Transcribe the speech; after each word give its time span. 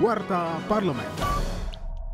Warta 0.00 0.60
Parlemen. 0.68 1.37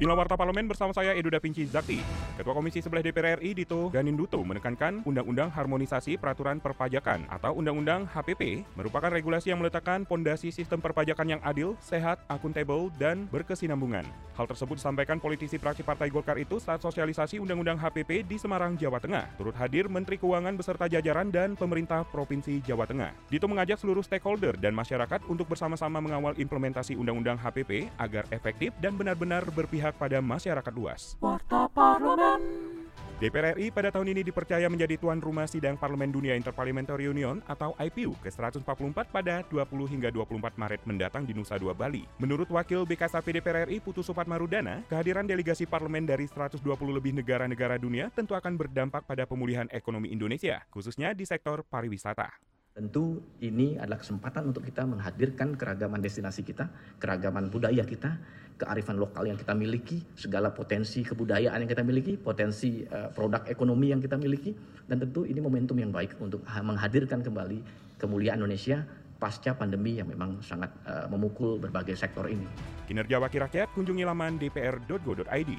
Inilah 0.00 0.16
Warta 0.16 0.32
Parlemen 0.32 0.64
bersama 0.64 0.96
saya 0.96 1.12
Edo 1.12 1.28
Da 1.28 1.36
Vinci 1.36 1.68
Zakti. 1.68 2.00
Ketua 2.40 2.56
Komisi 2.56 2.80
11 2.80 3.04
DPR 3.04 3.36
RI 3.36 3.52
Dito 3.52 3.92
Ganinduto 3.92 4.40
menekankan 4.40 5.04
Undang-Undang 5.04 5.52
Harmonisasi 5.52 6.16
Peraturan 6.16 6.56
Perpajakan 6.56 7.28
atau 7.28 7.52
Undang-Undang 7.60 8.08
HPP 8.08 8.64
merupakan 8.80 9.12
regulasi 9.12 9.52
yang 9.52 9.60
meletakkan 9.60 10.08
pondasi 10.08 10.48
sistem 10.56 10.80
perpajakan 10.80 11.36
yang 11.36 11.40
adil, 11.44 11.76
sehat, 11.84 12.16
akuntabel, 12.32 12.88
dan 12.96 13.28
berkesinambungan. 13.28 14.08
Hal 14.40 14.48
tersebut 14.48 14.80
disampaikan 14.80 15.20
politisi 15.20 15.60
praksi 15.60 15.84
Partai 15.84 16.08
Golkar 16.08 16.40
itu 16.40 16.56
saat 16.56 16.80
sosialisasi 16.80 17.36
Undang-Undang 17.36 17.76
HPP 17.76 18.24
di 18.24 18.40
Semarang, 18.40 18.80
Jawa 18.80 19.04
Tengah. 19.04 19.36
Turut 19.36 19.52
hadir 19.52 19.84
Menteri 19.92 20.16
Keuangan 20.16 20.56
beserta 20.56 20.88
jajaran 20.88 21.28
dan 21.28 21.60
pemerintah 21.60 22.08
Provinsi 22.08 22.64
Jawa 22.64 22.88
Tengah. 22.88 23.12
Dito 23.28 23.44
mengajak 23.44 23.76
seluruh 23.76 24.00
stakeholder 24.00 24.56
dan 24.56 24.72
masyarakat 24.72 25.28
untuk 25.28 25.44
bersama-sama 25.44 26.00
mengawal 26.00 26.32
implementasi 26.40 26.96
Undang-Undang 26.96 27.36
HPP 27.36 27.92
agar 28.00 28.24
efektif 28.32 28.72
dan 28.80 28.96
benar-benar 28.96 29.44
berpihak 29.52 29.89
pada 29.94 30.18
masyarakat 30.22 30.72
luas. 30.74 31.14
Warta 31.20 31.70
Parlemen. 31.70 32.80
DPR 33.20 33.52
RI 33.52 33.68
pada 33.68 33.92
tahun 33.92 34.16
ini 34.16 34.24
dipercaya 34.24 34.64
menjadi 34.72 34.96
tuan 34.96 35.20
rumah 35.20 35.44
sidang 35.44 35.76
Parlemen 35.76 36.08
Dunia 36.08 36.32
Interparliamentary 36.40 37.04
Union 37.04 37.44
atau 37.44 37.76
IPU 37.76 38.16
ke-144 38.24 39.12
pada 39.12 39.44
20 39.44 39.92
hingga 39.92 40.08
24 40.08 40.56
Maret 40.56 40.80
mendatang 40.88 41.28
di 41.28 41.36
Nusa 41.36 41.60
Dua, 41.60 41.76
Bali. 41.76 42.08
Menurut 42.16 42.48
Wakil 42.48 42.88
BKSAP 42.88 43.36
DPR 43.36 43.68
RI 43.68 43.76
Putu 43.84 44.00
Supat 44.00 44.24
Marudana, 44.24 44.80
kehadiran 44.88 45.28
delegasi 45.28 45.68
parlemen 45.68 46.08
dari 46.08 46.24
120 46.24 46.64
lebih 46.88 47.12
negara-negara 47.12 47.76
dunia 47.76 48.08
tentu 48.08 48.32
akan 48.32 48.56
berdampak 48.56 49.04
pada 49.04 49.28
pemulihan 49.28 49.68
ekonomi 49.68 50.08
Indonesia, 50.08 50.64
khususnya 50.72 51.12
di 51.12 51.28
sektor 51.28 51.60
pariwisata. 51.60 52.49
Tentu 52.70 53.18
ini 53.42 53.74
adalah 53.74 53.98
kesempatan 53.98 54.54
untuk 54.54 54.62
kita 54.62 54.86
menghadirkan 54.86 55.58
keragaman 55.58 55.98
destinasi 55.98 56.46
kita, 56.46 56.70
keragaman 57.02 57.50
budaya 57.50 57.82
kita, 57.82 58.14
kearifan 58.62 58.94
lokal 58.94 59.26
yang 59.26 59.34
kita 59.34 59.58
miliki, 59.58 59.98
segala 60.14 60.54
potensi 60.54 61.02
kebudayaan 61.02 61.66
yang 61.66 61.70
kita 61.70 61.82
miliki, 61.82 62.14
potensi 62.14 62.86
uh, 62.86 63.10
produk 63.10 63.42
ekonomi 63.50 63.90
yang 63.90 63.98
kita 63.98 64.14
miliki, 64.14 64.54
dan 64.86 65.02
tentu 65.02 65.26
ini 65.26 65.42
momentum 65.42 65.74
yang 65.82 65.90
baik 65.90 66.14
untuk 66.22 66.46
menghadirkan 66.46 67.26
kembali 67.26 67.58
kemuliaan 67.98 68.38
Indonesia 68.38 68.86
pasca 69.18 69.52
pandemi 69.52 69.98
yang 69.98 70.06
memang 70.06 70.38
sangat 70.40 70.70
uh, 70.86 71.10
memukul 71.10 71.58
berbagai 71.58 71.98
sektor 71.98 72.30
ini. 72.30 72.46
Kinerja 72.86 73.18
Wakil 73.18 73.50
Rakyat 73.50 73.68
kunjungi 73.74 74.06
laman 74.06 74.38
dpr.go.id. 74.38 75.52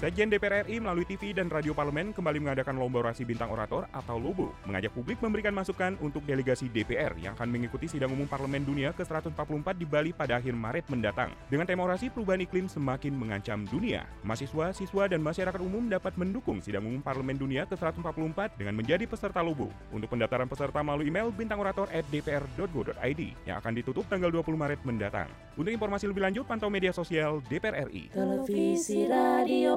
Sekjen 0.00 0.32
DPR 0.32 0.64
RI 0.64 0.80
melalui 0.80 1.04
TV 1.04 1.36
dan 1.36 1.52
radio 1.52 1.76
parlemen 1.76 2.16
kembali 2.16 2.40
mengadakan 2.40 2.80
lomba 2.80 3.04
orasi 3.04 3.28
bintang 3.28 3.52
orator 3.52 3.84
atau 3.92 4.16
LOBO, 4.16 4.48
mengajak 4.64 4.96
publik 4.96 5.20
memberikan 5.20 5.52
masukan 5.52 5.92
untuk 6.00 6.24
delegasi 6.24 6.72
DPR 6.72 7.12
yang 7.20 7.36
akan 7.36 7.52
mengikuti 7.52 7.84
sidang 7.84 8.16
umum 8.16 8.24
parlemen 8.24 8.64
dunia 8.64 8.96
ke-144 8.96 9.76
di 9.76 9.84
Bali 9.84 10.16
pada 10.16 10.40
akhir 10.40 10.56
Maret 10.56 10.88
mendatang. 10.88 11.36
Dengan 11.52 11.68
tema 11.68 11.84
orasi 11.84 12.08
perubahan 12.08 12.40
iklim 12.40 12.64
semakin 12.64 13.12
mengancam 13.12 13.68
dunia, 13.68 14.08
mahasiswa, 14.24 14.72
siswa, 14.72 15.04
dan 15.04 15.20
masyarakat 15.20 15.60
umum 15.60 15.84
dapat 15.92 16.16
mendukung 16.16 16.64
sidang 16.64 16.88
umum 16.88 17.04
parlemen 17.04 17.36
dunia 17.36 17.68
ke-144 17.68 18.56
dengan 18.56 18.80
menjadi 18.80 19.04
peserta 19.04 19.44
LOBO. 19.44 19.68
Untuk 19.92 20.08
pendaftaran 20.16 20.48
peserta 20.48 20.80
melalui 20.80 21.12
email 21.12 21.28
bintangorator@dpr.go.id 21.28 23.22
yang 23.44 23.60
akan 23.60 23.72
ditutup 23.76 24.08
tanggal 24.08 24.32
20 24.32 24.56
Maret 24.56 24.80
mendatang. 24.80 25.28
Untuk 25.60 25.76
informasi 25.76 26.08
lebih 26.08 26.24
lanjut 26.24 26.48
pantau 26.48 26.72
media 26.72 26.88
sosial 26.88 27.44
DPR 27.52 27.84
RI. 27.84 28.08
Televisi 28.16 29.04
Radio 29.04 29.76